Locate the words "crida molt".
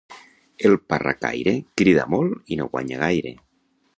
1.81-2.51